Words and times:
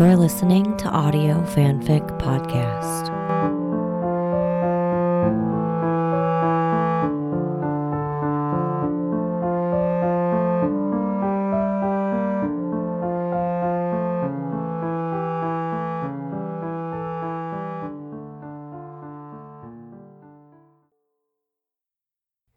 You're 0.00 0.16
listening 0.16 0.78
to 0.78 0.88
Audio 0.88 1.42
Fanfic 1.42 2.00
Podcast. 2.18 3.08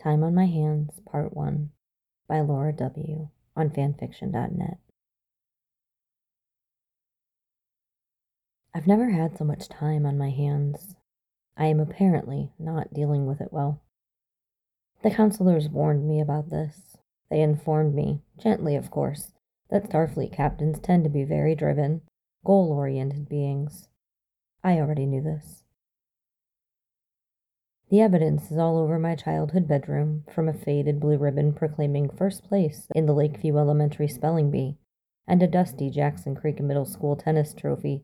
Time 0.02 0.24
on 0.24 0.34
My 0.34 0.46
Hands, 0.46 0.90
Part 1.06 1.36
1 1.36 1.72
by 2.30 2.40
Laura 2.40 2.72
W. 2.72 3.28
on 3.58 3.70
fanfiction.net. 3.70 4.78
I've 8.76 8.88
never 8.88 9.12
had 9.12 9.38
so 9.38 9.46
much 9.46 9.70
time 9.70 10.06
on 10.06 10.18
my 10.18 10.32
hands. 10.32 10.96
I 11.56 11.68
am 11.68 11.80
apparently 11.80 12.52
not 12.58 12.94
dealing 12.94 13.28
with 13.28 13.40
it 13.40 13.54
well. 13.54 13.82
The 15.04 15.12
counselors 15.12 15.70
warned 15.70 16.08
me 16.08 16.20
about 16.20 16.50
this. 16.50 16.98
They 17.30 17.42
informed 17.42 17.94
me, 17.94 18.22
gently 18.38 18.76
of 18.76 18.90
course, 18.90 19.32
that 19.70 19.90
Starfleet 19.90 20.32
captains 20.34 20.80
tend 20.80 21.04
to 21.04 21.10
be 21.10 21.24
very 21.24 21.54
driven, 21.54 22.02
goal 22.44 22.72
oriented 22.72 23.30
beings. 23.30 23.90
I 24.64 24.80
already 24.80 25.06
knew 25.06 25.22
this. 25.22 25.64
The 27.90 28.02
evidence 28.02 28.50
is 28.50 28.58
all 28.58 28.78
over 28.80 28.98
my 28.98 29.16
childhood 29.16 29.68
bedroom, 29.68 30.24
from 30.34 30.50
a 30.50 30.54
faded 30.54 31.00
blue 31.00 31.18
ribbon 31.18 31.54
proclaiming 31.54 32.10
first 32.10 32.44
place 32.44 32.88
in 32.96 33.06
the 33.06 33.14
Lakeview 33.14 33.56
Elementary 33.56 34.08
Spelling 34.08 34.50
Bee, 34.50 34.78
and 35.28 35.44
a 35.44 35.48
dusty 35.48 35.92
Jackson 35.92 36.36
Creek 36.36 36.60
Middle 36.60 36.86
School 36.86 37.16
tennis 37.16 37.54
trophy, 37.54 38.04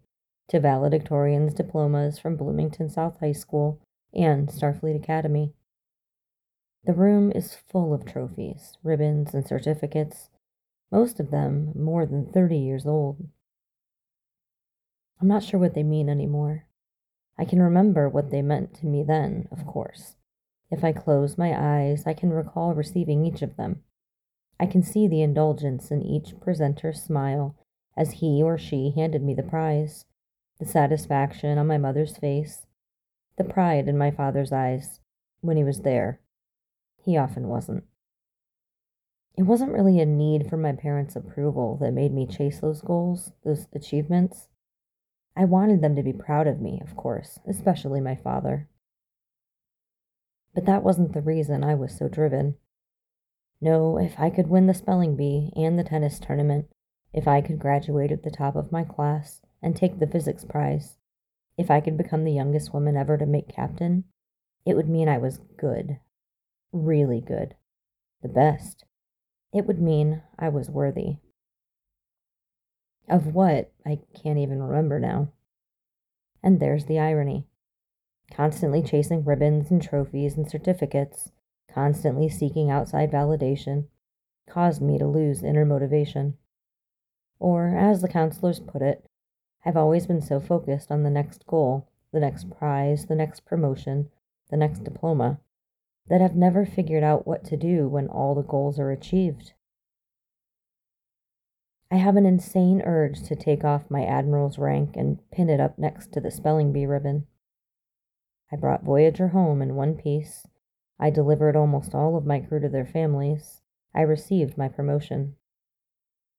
to 0.50 0.59
valedictorians' 0.59 1.55
diplomas 1.55 2.17
from 2.19 2.36
Bloomington 2.36 2.89
South 2.89 3.19
High 3.19 3.33
School 3.33 3.80
and 4.14 4.50
Starfleet 4.50 4.95
Academy. 4.95 5.53
The 6.86 6.94
room 6.94 7.31
is 7.31 7.56
full 7.69 7.94
of 7.94 8.06
trophies, 8.06 8.78
ribbons, 8.83 9.33
and 9.33 9.45
certificates, 9.45 10.30
most 10.91 11.19
of 11.19 11.30
them 11.30 11.72
more 11.75 12.06
than 12.06 12.31
30 12.31 12.58
years 12.58 12.88
old. 12.88 13.28
I'm 15.22 15.28
not 15.28 15.44
sure 15.44 15.59
what 15.59 15.75
they 15.75 15.83
mean 15.83 16.09
anymore. 16.09 16.66
I 17.38 17.45
can 17.45 17.61
remember 17.61 18.09
what 18.09 18.31
they 18.31 18.41
meant 18.41 18.73
to 18.75 18.88
me 18.88 19.03
then, 19.03 19.47
of 19.52 19.66
course. 19.67 20.16
If 20.72 20.84
I 20.84 20.94
close 20.94 21.38
my 21.38 21.53
eyes, 21.56 22.03
I 22.08 22.13
can 22.13 22.31
recall 22.31 22.73
receiving 22.73 23.23
each 23.23 23.41
of 23.41 23.56
them. 23.56 23.84
I 24.59 24.66
can 24.66 24.81
see 24.81 25.08
the 25.08 25.22
indulgence 25.22 25.91
in 25.91 26.02
each 26.02 26.39
presenter's 26.39 27.03
smile 27.03 27.56
as 27.95 28.13
he 28.13 28.41
or 28.41 28.58
she 28.58 28.91
handed 28.95 29.22
me 29.22 29.34
the 29.34 29.44
prize, 29.44 30.06
the 30.60 30.66
satisfaction 30.66 31.58
on 31.58 31.68
my 31.68 31.78
mother's 31.78 32.18
face, 32.18 32.68
the 33.38 33.44
pride 33.44 33.88
in 33.88 33.98
my 33.98 34.12
father's 34.12 34.52
eyes 34.52 35.00
when 35.42 35.56
he 35.56 35.64
was 35.64 35.82
there. 35.82 36.20
He 37.04 37.18
often 37.18 37.48
wasn't. 37.48 37.86
It 39.38 39.44
wasn't 39.44 39.72
really 39.72 40.02
a 40.02 40.06
need 40.06 40.50
for 40.50 40.58
my 40.58 40.74
parents' 40.74 41.16
approval 41.16 41.78
that 41.82 41.94
made 41.94 42.14
me 42.14 42.28
chase 42.28 42.60
those 42.60 42.82
goals, 42.82 43.32
those 43.46 43.68
achievements. 43.74 44.50
I 45.34 45.46
wanted 45.46 45.82
them 45.82 45.96
to 45.96 46.04
be 46.04 46.12
proud 46.12 46.46
of 46.46 46.60
me, 46.60 46.82
of 46.84 46.98
course, 46.98 47.40
especially 47.48 48.02
my 48.02 48.16
father. 48.16 48.68
But 50.54 50.66
that 50.66 50.84
wasn't 50.84 51.14
the 51.14 51.22
reason 51.22 51.64
I 51.64 51.76
was 51.76 51.96
so 51.96 52.10
driven. 52.10 52.58
No, 53.62 53.98
if 53.98 54.19
I 54.19 54.30
could 54.30 54.48
win 54.48 54.68
the 54.68 54.74
spelling 54.74 55.16
bee 55.16 55.53
and 55.56 55.80
the 55.80 55.86
tennis 55.86 56.19
tournament, 56.19 56.68
if 57.14 57.28
I 57.28 57.40
could 57.40 57.59
graduate 57.59 58.12
at 58.12 58.24
the 58.24 58.31
top 58.31 58.58
of 58.58 58.74
my 58.74 58.84
class 58.84 59.42
and 59.62 59.75
take 59.75 60.00
the 60.00 60.08
physics 60.08 60.46
prize, 60.46 60.97
if 61.58 61.70
I 61.70 61.81
could 61.81 61.97
become 61.97 62.24
the 62.24 62.31
youngest 62.31 62.74
woman 62.74 62.96
ever 62.96 63.18
to 63.18 63.25
make 63.25 63.50
captain, 63.50 64.06
it 64.66 64.75
would 64.75 64.88
mean 64.88 65.09
I 65.09 65.18
was 65.18 65.42
good. 65.58 66.00
Really 66.72 67.20
good. 67.20 67.56
The 68.22 68.30
best. 68.30 68.86
It 69.53 69.66
would 69.66 69.81
mean 69.81 70.22
I 70.38 70.48
was 70.48 70.69
worthy. 70.69 71.18
Of 73.09 73.34
what, 73.34 73.74
I 73.86 74.00
can't 74.22 74.38
even 74.38 74.62
remember 74.62 75.00
now. 75.00 75.34
And 76.42 76.59
there's 76.59 76.86
the 76.86 77.00
irony. 77.00 77.46
Constantly 78.31 78.84
chasing 78.84 79.25
ribbons 79.25 79.72
and 79.72 79.81
trophies 79.81 80.38
and 80.38 80.50
certificates, 80.50 81.31
constantly 81.69 82.30
seeking 82.30 82.69
outside 82.69 83.12
validation, 83.12 83.88
caused 84.48 84.81
me 84.81 84.98
to 84.98 85.08
lose 85.08 85.44
inner 85.44 85.66
motivation. 85.66 86.38
Or, 87.40 87.75
as 87.75 88.02
the 88.02 88.08
counselors 88.08 88.59
put 88.59 88.81
it, 88.81 89.09
I've 89.66 89.78
always 89.78 90.08
been 90.08 90.22
so 90.22 90.40
focused 90.40 90.92
on 90.92 91.03
the 91.03 91.09
next 91.09 91.46
goal, 91.46 91.88
the 92.12 92.20
next 92.20 92.50
prize, 92.50 93.06
the 93.06 93.16
next 93.16 93.46
promotion, 93.46 94.09
the 94.50 94.58
next 94.58 94.84
diploma, 94.84 95.40
that 96.08 96.22
I've 96.22 96.36
never 96.36 96.66
figured 96.66 97.03
out 97.03 97.28
what 97.28 97.44
to 97.46 97.58
do 97.58 97.88
when 97.88 98.08
all 98.08 98.36
the 98.36 98.42
goals 98.42 98.80
are 98.80 98.92
achieved. 98.92 99.53
I 101.92 101.96
have 101.96 102.16
an 102.16 102.25
insane 102.25 102.81
urge 102.86 103.24
to 103.24 103.36
take 103.36 103.64
off 103.64 103.90
my 103.90 104.06
admiral's 104.06 104.59
rank 104.59 104.96
and 104.96 105.19
pin 105.31 105.50
it 105.50 105.59
up 105.59 105.78
next 105.78 106.12
to 106.14 106.22
the 106.22 106.31
spelling 106.31 106.72
bee 106.72 106.86
ribbon. 106.86 107.25
I 108.52 108.56
brought 108.56 108.84
Voyager 108.84 109.30
home 109.30 109.62
in 109.62 109.75
one 109.75 109.96
piece. 109.96 110.48
I 111.00 111.09
delivered 111.09 111.56
almost 111.56 111.96
all 111.96 112.16
of 112.16 112.25
my 112.25 112.40
crew 112.40 112.59
to 112.59 112.69
their 112.69 112.86
families. 112.86 113.62
I 113.94 114.02
received 114.02 114.58
my 114.58 114.68
promotion. 114.68 115.36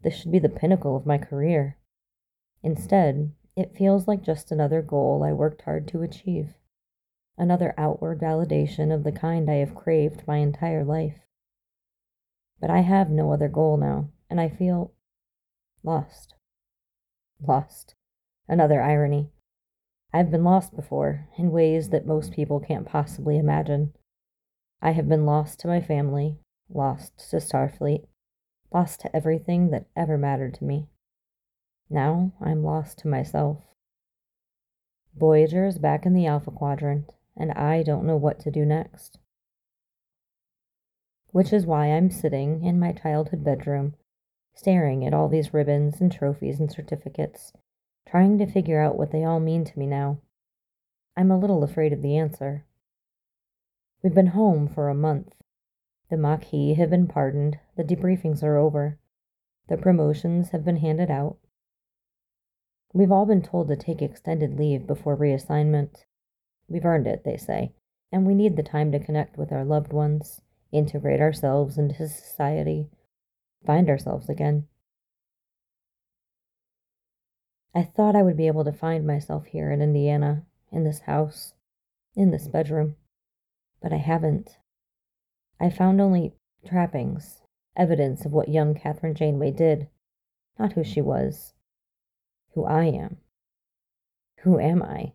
This 0.02 0.14
should 0.14 0.32
be 0.32 0.38
the 0.38 0.48
pinnacle 0.48 0.96
of 0.96 1.06
my 1.06 1.18
career. 1.18 1.76
Instead, 2.62 3.32
it 3.56 3.76
feels 3.76 4.06
like 4.06 4.22
just 4.22 4.52
another 4.52 4.82
goal 4.82 5.22
I 5.24 5.32
worked 5.32 5.62
hard 5.62 5.88
to 5.88 6.02
achieve, 6.02 6.54
another 7.36 7.74
outward 7.76 8.20
validation 8.20 8.94
of 8.94 9.04
the 9.04 9.12
kind 9.12 9.50
I 9.50 9.54
have 9.54 9.74
craved 9.74 10.26
my 10.26 10.36
entire 10.38 10.84
life. 10.84 11.20
But 12.60 12.70
I 12.70 12.80
have 12.80 13.10
no 13.10 13.32
other 13.32 13.48
goal 13.48 13.76
now, 13.76 14.10
and 14.28 14.40
I 14.40 14.48
feel 14.48 14.92
Lost. 15.82 16.34
Lost. 17.40 17.94
Another 18.46 18.82
irony. 18.82 19.30
I've 20.12 20.30
been 20.30 20.44
lost 20.44 20.76
before, 20.76 21.28
in 21.38 21.52
ways 21.52 21.88
that 21.88 22.06
most 22.06 22.32
people 22.32 22.60
can't 22.60 22.86
possibly 22.86 23.38
imagine. 23.38 23.94
I 24.82 24.90
have 24.90 25.08
been 25.08 25.24
lost 25.24 25.58
to 25.60 25.68
my 25.68 25.80
family, 25.80 26.38
lost 26.68 27.30
to 27.30 27.36
Starfleet, 27.36 28.08
lost 28.70 29.00
to 29.00 29.16
everything 29.16 29.70
that 29.70 29.86
ever 29.96 30.18
mattered 30.18 30.52
to 30.54 30.64
me. 30.64 30.88
Now 31.90 32.32
I'm 32.40 32.62
lost 32.62 32.98
to 33.00 33.08
myself. 33.08 33.58
Voyager 35.16 35.66
is 35.66 35.78
back 35.78 36.06
in 36.06 36.14
the 36.14 36.26
Alpha 36.26 36.50
Quadrant, 36.50 37.12
and 37.36 37.52
I 37.52 37.82
don't 37.82 38.06
know 38.06 38.16
what 38.16 38.38
to 38.40 38.50
do 38.50 38.64
next. 38.64 39.18
Which 41.32 41.52
is 41.52 41.66
why 41.66 41.86
I'm 41.86 42.10
sitting 42.10 42.64
in 42.64 42.78
my 42.78 42.92
childhood 42.92 43.44
bedroom 43.44 43.94
staring 44.54 45.06
at 45.06 45.14
all 45.14 45.28
these 45.28 45.54
ribbons 45.54 46.00
and 46.00 46.12
trophies 46.12 46.60
and 46.60 46.70
certificates, 46.70 47.52
trying 48.06 48.36
to 48.38 48.46
figure 48.46 48.80
out 48.80 48.98
what 48.98 49.10
they 49.10 49.24
all 49.24 49.40
mean 49.40 49.64
to 49.64 49.78
me 49.78 49.86
now. 49.86 50.18
I'm 51.16 51.30
a 51.30 51.38
little 51.38 51.64
afraid 51.64 51.92
of 51.92 52.02
the 52.02 52.16
answer. 52.16 52.66
We've 54.02 54.14
been 54.14 54.28
home 54.28 54.68
for 54.68 54.88
a 54.88 54.94
month. 54.94 55.34
The 56.10 56.16
Maquis 56.16 56.76
have 56.76 56.90
been 56.90 57.06
pardoned, 57.06 57.58
the 57.76 57.84
debriefings 57.84 58.42
are 58.42 58.56
over, 58.56 58.98
the 59.68 59.76
promotions 59.76 60.50
have 60.50 60.64
been 60.64 60.78
handed 60.78 61.10
out. 61.10 61.38
We've 62.92 63.12
all 63.12 63.24
been 63.24 63.42
told 63.42 63.68
to 63.68 63.76
take 63.76 64.02
extended 64.02 64.58
leave 64.58 64.86
before 64.86 65.16
reassignment. 65.16 66.04
We've 66.68 66.84
earned 66.84 67.06
it, 67.06 67.22
they 67.24 67.36
say, 67.36 67.72
and 68.10 68.26
we 68.26 68.34
need 68.34 68.56
the 68.56 68.64
time 68.64 68.90
to 68.92 68.98
connect 68.98 69.38
with 69.38 69.52
our 69.52 69.64
loved 69.64 69.92
ones, 69.92 70.40
integrate 70.72 71.20
ourselves 71.20 71.78
into 71.78 72.08
society, 72.08 72.88
find 73.64 73.88
ourselves 73.88 74.28
again. 74.28 74.66
I 77.72 77.84
thought 77.84 78.16
I 78.16 78.22
would 78.22 78.36
be 78.36 78.48
able 78.48 78.64
to 78.64 78.72
find 78.72 79.06
myself 79.06 79.46
here 79.46 79.70
in 79.70 79.80
Indiana, 79.80 80.44
in 80.72 80.82
this 80.82 81.00
house, 81.00 81.54
in 82.16 82.32
this 82.32 82.48
bedroom, 82.48 82.96
but 83.80 83.92
I 83.92 83.98
haven't. 83.98 84.58
I 85.60 85.70
found 85.70 86.00
only 86.00 86.34
trappings, 86.66 87.42
evidence 87.76 88.24
of 88.24 88.32
what 88.32 88.48
young 88.48 88.74
Kathryn 88.74 89.14
Janeway 89.14 89.52
did, 89.52 89.88
not 90.58 90.72
who 90.72 90.82
she 90.82 91.00
was, 91.00 91.54
who 92.54 92.64
I 92.64 92.84
am. 92.84 93.18
Who 94.42 94.58
am 94.58 94.82
I? 94.82 95.12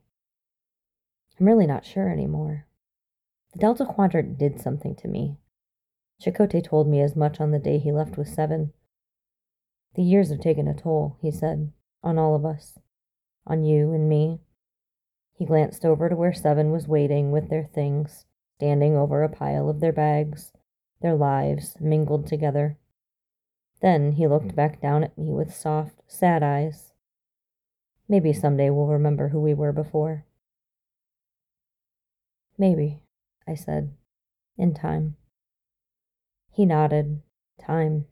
I'm 1.39 1.45
really 1.45 1.67
not 1.67 1.85
sure 1.85 2.09
anymore. 2.09 2.65
The 3.53 3.59
Delta 3.59 3.85
Quadrant 3.85 4.37
did 4.37 4.59
something 4.59 4.95
to 4.95 5.07
me, 5.07 5.37
Chakotay 6.21 6.63
told 6.63 6.87
me 6.87 7.01
as 7.01 7.15
much 7.15 7.41
on 7.41 7.51
the 7.51 7.59
day 7.59 7.77
he 7.77 7.91
left 7.91 8.17
with 8.17 8.29
Seven. 8.29 8.73
The 9.95 10.03
years 10.03 10.29
have 10.29 10.39
taken 10.39 10.67
a 10.67 10.73
toll, 10.73 11.17
he 11.21 11.31
said, 11.31 11.71
on 12.03 12.17
all 12.17 12.35
of 12.35 12.45
us, 12.45 12.79
on 13.45 13.63
you 13.63 13.93
and 13.93 14.09
me. 14.09 14.39
He 15.33 15.45
glanced 15.45 15.85
over 15.85 16.09
to 16.09 16.15
where 16.15 16.33
Seven 16.33 16.71
was 16.71 16.87
waiting 16.87 17.31
with 17.31 17.49
their 17.49 17.65
things, 17.65 18.25
standing 18.55 18.95
over 18.95 19.23
a 19.23 19.29
pile 19.29 19.69
of 19.69 19.81
their 19.81 19.91
bags, 19.91 20.53
their 21.01 21.15
lives 21.15 21.75
mingled 21.79 22.27
together. 22.27 22.77
Then 23.81 24.13
he 24.13 24.27
looked 24.27 24.55
back 24.55 24.81
down 24.81 25.03
at 25.03 25.17
me 25.17 25.31
with 25.31 25.53
soft, 25.53 26.01
sad 26.07 26.41
eyes. 26.43 26.93
Maybe 28.07 28.33
someday 28.33 28.69
we'll 28.69 28.87
remember 28.87 29.29
who 29.29 29.39
we 29.39 29.53
were 29.53 29.71
before. 29.71 30.25
Maybe, 32.57 33.01
I 33.47 33.55
said, 33.55 33.91
in 34.57 34.73
time. 34.73 35.15
He 36.51 36.65
nodded. 36.65 37.21
Time. 37.59 38.05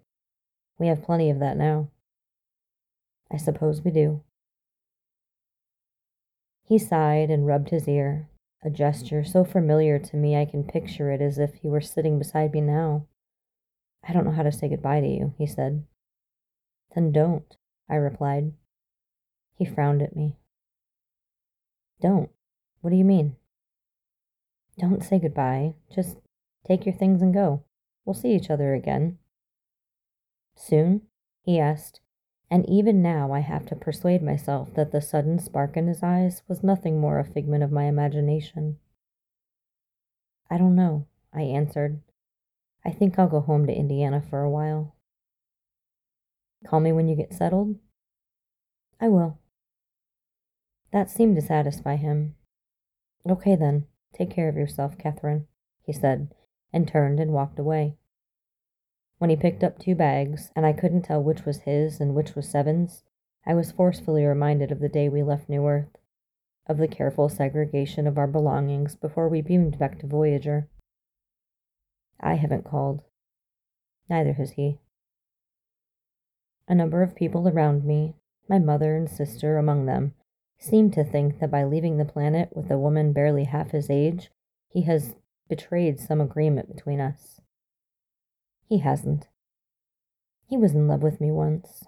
We 0.79 0.87
have 0.87 1.03
plenty 1.03 1.29
of 1.29 1.39
that 1.39 1.57
now. 1.57 1.89
I 3.31 3.37
suppose 3.37 3.81
we 3.81 3.91
do. 3.91 4.23
He 6.63 6.79
sighed 6.79 7.29
and 7.29 7.45
rubbed 7.45 7.69
his 7.69 7.87
ear, 7.87 8.29
a 8.63 8.69
gesture 8.69 9.23
so 9.23 9.43
familiar 9.43 9.99
to 9.99 10.15
me 10.15 10.35
I 10.35 10.45
can 10.45 10.63
picture 10.63 11.11
it 11.11 11.21
as 11.21 11.37
if 11.37 11.55
he 11.55 11.67
were 11.67 11.81
sitting 11.81 12.17
beside 12.17 12.53
me 12.53 12.61
now. 12.61 13.05
I 14.07 14.11
don't 14.11 14.25
know 14.25 14.31
how 14.31 14.43
to 14.43 14.51
say 14.51 14.69
goodbye 14.69 15.01
to 15.01 15.07
you, 15.07 15.33
he 15.37 15.45
said. 15.45 15.85
Then 16.95 17.11
don't, 17.11 17.55
I 17.89 17.95
replied. 17.95 18.53
He 19.63 19.69
frowned 19.73 20.01
at 20.01 20.13
me. 20.13 20.35
Don't? 22.01 22.29
What 22.81 22.89
do 22.89 22.97
you 22.97 23.05
mean? 23.05 23.37
Don't 24.77 25.01
say 25.01 25.19
goodbye. 25.19 25.75
Just 25.89 26.17
take 26.67 26.85
your 26.85 26.93
things 26.93 27.21
and 27.21 27.33
go. 27.33 27.63
We'll 28.03 28.13
see 28.13 28.35
each 28.35 28.49
other 28.49 28.73
again. 28.73 29.19
Soon? 30.57 31.03
he 31.43 31.59
asked, 31.59 32.01
and 32.51 32.69
even 32.69 33.01
now 33.01 33.31
I 33.31 33.39
have 33.39 33.65
to 33.67 33.75
persuade 33.77 34.21
myself 34.21 34.73
that 34.73 34.91
the 34.91 34.99
sudden 34.99 35.39
spark 35.39 35.77
in 35.77 35.87
his 35.87 36.03
eyes 36.03 36.41
was 36.49 36.61
nothing 36.61 36.99
more 36.99 37.19
a 37.19 37.23
figment 37.23 37.63
of 37.63 37.71
my 37.71 37.85
imagination. 37.85 38.79
I 40.51 40.57
don't 40.57 40.75
know, 40.75 41.07
I 41.33 41.43
answered. 41.43 42.01
I 42.83 42.91
think 42.91 43.17
I'll 43.17 43.29
go 43.29 43.39
home 43.39 43.65
to 43.67 43.73
Indiana 43.73 44.21
for 44.29 44.41
a 44.41 44.49
while. 44.49 44.93
Call 46.67 46.81
me 46.81 46.91
when 46.91 47.07
you 47.07 47.15
get 47.15 47.33
settled? 47.33 47.77
I 48.99 49.07
will. 49.07 49.39
That 50.93 51.09
seemed 51.09 51.35
to 51.35 51.41
satisfy 51.41 51.95
him. 51.95 52.35
Okay 53.27 53.55
then, 53.55 53.87
take 54.13 54.29
care 54.29 54.47
of 54.47 54.55
yourself, 54.55 54.95
Kathryn, 54.95 55.47
he 55.81 55.91
said, 55.91 56.35
and 56.71 56.87
turned 56.87 57.19
and 57.19 57.33
walked 57.33 57.57
away. 57.57 57.97
When 59.17 59.31
he 59.31 59.35
picked 59.35 59.63
up 59.63 59.79
two 59.79 59.95
bags, 59.95 60.51
and 60.55 60.67
I 60.67 60.73
couldn't 60.73 61.01
tell 61.01 61.23
which 61.23 61.45
was 61.45 61.61
his 61.61 61.99
and 61.99 62.13
which 62.13 62.35
was 62.35 62.47
Seven's, 62.47 63.03
I 63.43 63.55
was 63.55 63.71
forcefully 63.71 64.23
reminded 64.23 64.71
of 64.71 64.79
the 64.79 64.87
day 64.87 65.09
we 65.09 65.23
left 65.23 65.49
New 65.49 65.65
Earth, 65.65 65.97
of 66.67 66.77
the 66.77 66.87
careful 66.87 67.27
segregation 67.27 68.05
of 68.05 68.19
our 68.19 68.27
belongings 68.27 68.95
before 68.95 69.27
we 69.27 69.41
beamed 69.41 69.79
back 69.79 69.97
to 69.99 70.07
Voyager. 70.07 70.69
I 72.19 72.35
haven't 72.35 72.65
called. 72.65 73.01
Neither 74.11 74.33
has 74.33 74.51
he. 74.51 74.77
A 76.67 76.75
number 76.75 77.01
of 77.01 77.15
people 77.15 77.47
around 77.49 77.83
me, 77.83 78.13
my 78.47 78.59
mother 78.59 78.95
and 78.95 79.09
sister 79.09 79.57
among 79.57 79.87
them, 79.87 80.13
seem 80.63 80.89
to 80.91 81.03
think 81.03 81.39
that 81.39 81.51
by 81.51 81.63
leaving 81.65 81.97
the 81.97 82.05
planet 82.05 82.49
with 82.55 82.71
a 82.71 82.77
woman 82.77 83.11
barely 83.11 83.43
half 83.43 83.71
his 83.71 83.89
age, 83.89 84.31
he 84.69 84.83
has 84.83 85.15
betrayed 85.49 85.99
some 85.99 86.21
agreement 86.21 86.73
between 86.73 87.01
us. 87.01 87.41
He 88.69 88.79
hasn't. 88.79 89.27
He 90.47 90.57
was 90.57 90.73
in 90.73 90.87
love 90.87 91.03
with 91.03 91.19
me 91.19 91.31
once. 91.31 91.83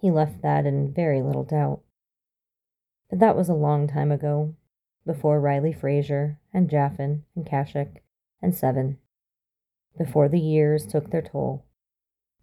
He 0.00 0.10
left 0.10 0.40
that 0.42 0.64
in 0.64 0.94
very 0.94 1.20
little 1.20 1.44
doubt. 1.44 1.80
But 3.10 3.18
that 3.18 3.36
was 3.36 3.48
a 3.48 3.54
long 3.54 3.86
time 3.86 4.12
ago, 4.12 4.54
before 5.04 5.40
Riley 5.40 5.72
Frazier 5.72 6.38
and 6.54 6.70
Jaffen 6.70 7.24
and 7.36 7.44
Kashyk 7.44 7.98
and 8.40 8.54
Seven, 8.54 8.98
before 9.96 10.28
the 10.28 10.40
years 10.40 10.86
took 10.86 11.10
their 11.10 11.22
toll, 11.22 11.66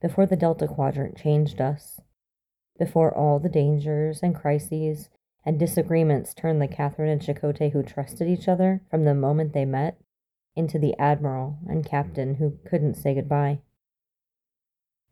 before 0.01 0.25
the 0.25 0.35
Delta 0.35 0.67
Quadrant 0.67 1.17
changed 1.17 1.59
us, 1.59 1.99
before 2.77 3.15
all 3.15 3.39
the 3.39 3.49
dangers 3.49 4.19
and 4.21 4.35
crises 4.35 5.09
and 5.45 5.59
disagreements 5.59 6.33
turned 6.33 6.61
the 6.61 6.67
Kathryn 6.67 7.11
and 7.11 7.21
Chakotay 7.21 7.71
who 7.71 7.83
trusted 7.83 8.27
each 8.27 8.47
other 8.47 8.81
from 8.89 9.05
the 9.05 9.13
moment 9.13 9.53
they 9.53 9.65
met 9.65 9.97
into 10.55 10.79
the 10.79 10.97
admiral 10.97 11.59
and 11.67 11.85
captain 11.85 12.35
who 12.35 12.57
couldn't 12.67 12.95
say 12.95 13.13
goodbye. 13.13 13.59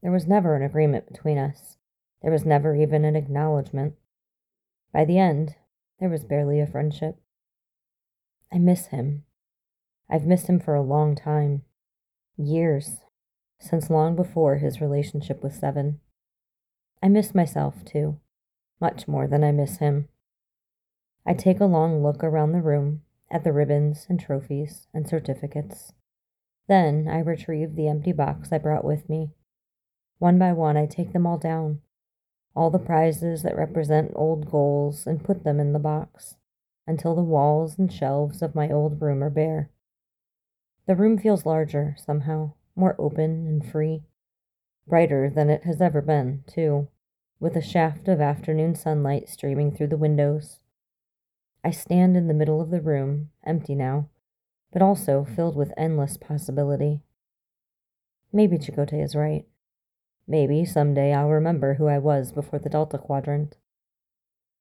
There 0.01 0.11
was 0.11 0.27
never 0.27 0.55
an 0.55 0.63
agreement 0.63 1.07
between 1.07 1.37
us. 1.37 1.77
There 2.21 2.31
was 2.31 2.45
never 2.45 2.75
even 2.75 3.05
an 3.05 3.15
acknowledgement. 3.15 3.95
By 4.91 5.05
the 5.05 5.17
end, 5.17 5.55
there 5.99 6.09
was 6.09 6.23
barely 6.23 6.59
a 6.59 6.67
friendship. 6.67 7.17
I 8.51 8.57
miss 8.57 8.87
him. 8.87 9.23
I've 10.09 10.25
missed 10.25 10.47
him 10.47 10.59
for 10.59 10.75
a 10.75 10.81
long 10.81 11.15
time. 11.15 11.63
Years. 12.37 12.97
Since 13.59 13.89
long 13.89 14.15
before 14.15 14.57
his 14.57 14.81
relationship 14.81 15.41
with 15.41 15.55
Seven. 15.55 15.99
I 17.03 17.09
miss 17.09 17.35
myself, 17.35 17.83
too. 17.83 18.17
Much 18.79 19.09
more 19.09 19.27
than 19.27 19.43
I 19.43 19.51
miss 19.51 19.79
him. 19.79 20.07
I 21.25 21.33
take 21.33 21.59
a 21.59 21.65
long 21.65 22.01
look 22.01 22.23
around 22.23 22.53
the 22.53 22.61
room 22.61 23.01
at 23.29 23.43
the 23.43 23.51
ribbons 23.51 24.05
and 24.07 24.17
trophies 24.17 24.87
and 24.93 25.05
certificates. 25.05 25.91
Then 26.69 27.09
I 27.09 27.19
retrieve 27.19 27.75
the 27.75 27.89
empty 27.89 28.13
box 28.13 28.53
I 28.53 28.57
brought 28.57 28.85
with 28.85 29.09
me. 29.09 29.31
One 30.19 30.39
by 30.39 30.53
one, 30.53 30.77
I 30.77 30.85
take 30.85 31.11
them 31.11 31.27
all 31.27 31.37
down, 31.37 31.81
all 32.55 32.69
the 32.69 32.79
prizes 32.79 33.43
that 33.43 33.57
represent 33.57 34.13
old 34.15 34.49
goals, 34.49 35.05
and 35.05 35.25
put 35.25 35.43
them 35.43 35.59
in 35.59 35.73
the 35.73 35.79
box 35.79 36.37
until 36.87 37.15
the 37.15 37.21
walls 37.21 37.77
and 37.77 37.91
shelves 37.91 38.41
of 38.41 38.55
my 38.55 38.69
old 38.69 39.01
room 39.01 39.21
are 39.21 39.29
bare. 39.29 39.69
The 40.87 40.95
room 40.95 41.17
feels 41.17 41.45
larger, 41.45 41.97
somehow, 41.99 42.53
more 42.77 42.95
open 42.97 43.45
and 43.45 43.69
free, 43.69 44.03
brighter 44.87 45.29
than 45.29 45.49
it 45.49 45.63
has 45.63 45.81
ever 45.81 46.01
been, 46.01 46.43
too, 46.47 46.87
with 47.39 47.55
a 47.55 47.61
shaft 47.61 48.07
of 48.07 48.21
afternoon 48.21 48.75
sunlight 48.75 49.29
streaming 49.29 49.71
through 49.71 49.87
the 49.87 49.97
windows 49.97 50.59
I 51.65 51.71
stand 51.71 52.17
in 52.17 52.27
the 52.27 52.33
middle 52.33 52.59
of 52.59 52.71
the 52.71 52.81
room, 52.81 53.29
empty 53.45 53.73
now, 53.73 54.09
but 54.73 54.81
also 54.81 55.23
filled 55.23 55.55
with 55.55 55.71
endless 55.77 56.17
possibility. 56.17 56.99
Maybe 58.33 58.57
Chakotay 58.57 59.01
is 59.01 59.15
right. 59.15 59.45
Maybe 60.27 60.65
someday 60.65 61.13
I'll 61.13 61.29
remember 61.29 61.75
who 61.75 61.87
I 61.87 61.99
was 61.99 62.33
before 62.33 62.59
the 62.59 62.69
Delta 62.69 62.97
Quadrant. 62.97 63.55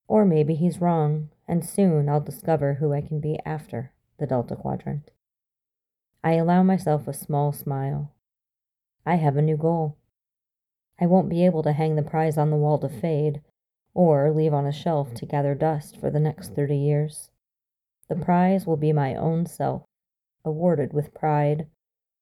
Or 0.06 0.24
maybe 0.24 0.54
he's 0.54 0.80
wrong, 0.80 1.30
and 1.48 1.64
soon 1.64 2.08
I'll 2.08 2.20
discover 2.20 2.74
who 2.74 2.92
I 2.92 3.00
can 3.00 3.18
be 3.18 3.38
after 3.44 3.92
the 4.18 4.26
Delta 4.26 4.54
Quadrant. 4.54 5.10
I 6.22 6.34
allow 6.34 6.62
myself 6.62 7.08
a 7.08 7.12
small 7.12 7.52
smile. 7.52 8.12
I 9.04 9.16
have 9.16 9.36
a 9.36 9.42
new 9.42 9.56
goal. 9.56 9.96
I 11.02 11.06
won't 11.06 11.28
be 11.28 11.44
able 11.44 11.64
to 11.64 11.72
hang 11.72 11.96
the 11.96 12.02
prize 12.04 12.38
on 12.38 12.50
the 12.50 12.56
wall 12.56 12.78
to 12.78 12.88
fade, 12.88 13.42
or 13.92 14.30
leave 14.30 14.54
on 14.54 14.66
a 14.66 14.72
shelf 14.72 15.12
to 15.14 15.26
gather 15.26 15.52
dust 15.52 15.96
for 15.96 16.10
the 16.10 16.20
next 16.20 16.54
30 16.54 16.76
years. 16.76 17.28
The 18.08 18.14
prize 18.14 18.68
will 18.68 18.76
be 18.76 18.92
my 18.92 19.16
own 19.16 19.46
self, 19.46 19.82
awarded 20.44 20.92
with 20.92 21.12
pride, 21.12 21.66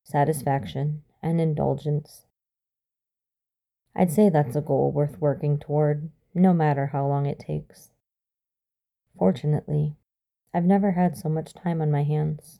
satisfaction, 0.02 1.02
and 1.22 1.42
indulgence. 1.42 2.24
I'd 3.94 4.10
say 4.10 4.30
that's 4.30 4.56
a 4.56 4.62
goal 4.62 4.90
worth 4.90 5.20
working 5.20 5.58
toward, 5.58 6.08
no 6.32 6.54
matter 6.54 6.86
how 6.86 7.06
long 7.06 7.26
it 7.26 7.38
takes. 7.38 7.90
Fortunately, 9.18 9.94
I've 10.54 10.64
never 10.64 10.92
had 10.92 11.18
so 11.18 11.28
much 11.28 11.52
time 11.52 11.82
on 11.82 11.90
my 11.90 12.04
hands. 12.04 12.59